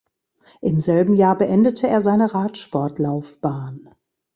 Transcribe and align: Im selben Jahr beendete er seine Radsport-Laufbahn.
Im 0.61 0.79
selben 0.79 1.13
Jahr 1.13 1.37
beendete 1.37 1.85
er 1.85 2.01
seine 2.01 2.33
Radsport-Laufbahn. 2.33 3.93